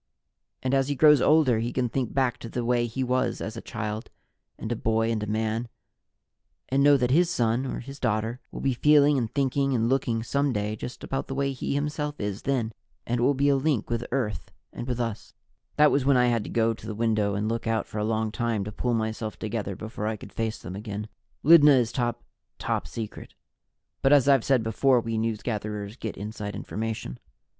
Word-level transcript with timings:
"And 0.63 0.73
as 0.73 0.87
he 0.87 0.95
grows 0.95 1.21
older, 1.21 1.59
he 1.59 1.71
can 1.71 1.87
think 1.87 2.11
back 2.11 2.39
to 2.39 2.49
the 2.49 2.65
way 2.65 2.87
he 2.87 3.03
was 3.03 3.39
as 3.39 3.55
a 3.55 3.61
child 3.61 4.09
and 4.57 4.71
a 4.71 4.75
boy 4.75 5.11
and 5.11 5.21
a 5.21 5.27
man, 5.27 5.69
and 6.69 6.81
know 6.83 6.97
that 6.97 7.11
his 7.11 7.29
son, 7.29 7.67
or 7.67 7.81
his 7.81 7.99
daughter, 7.99 8.39
will 8.51 8.61
be 8.61 8.73
feeling 8.73 9.15
and 9.15 9.31
thinking 9.31 9.75
and 9.75 9.89
looking 9.89 10.23
some 10.23 10.51
day 10.53 10.75
just 10.75 11.03
about 11.03 11.27
the 11.27 11.35
way 11.35 11.51
he 11.51 11.75
himself 11.75 12.19
is 12.19 12.41
then, 12.41 12.71
and 13.05 13.19
it 13.19 13.21
will 13.21 13.35
be 13.35 13.47
a 13.47 13.55
link 13.55 13.91
with 13.91 14.03
Earth 14.11 14.51
and 14.73 14.87
with 14.87 14.99
us" 14.99 15.35
That 15.77 15.91
was 15.91 16.03
when 16.03 16.17
I 16.17 16.29
had 16.29 16.43
to 16.45 16.49
go 16.49 16.73
to 16.73 16.87
the 16.87 16.95
window 16.95 17.35
and 17.35 17.47
look 17.47 17.67
out 17.67 17.85
for 17.85 17.99
a 17.99 18.03
long 18.03 18.31
time 18.31 18.63
to 18.63 18.71
pull 18.71 18.95
myself 18.95 19.37
together 19.37 19.75
before 19.75 20.07
I 20.07 20.17
could 20.17 20.33
face 20.33 20.57
them 20.57 20.75
again. 20.75 21.09
Lydna 21.43 21.73
is 21.77 21.91
top 21.91 22.23
top 22.57 22.87
secret, 22.87 23.35
but 24.01 24.11
as 24.11 24.27
I've 24.27 24.43
said 24.45 24.63
before, 24.63 24.99
we 24.99 25.19
newsgatherers 25.19 25.99
get 25.99 26.17
inside 26.17 26.55
information. 26.55 27.19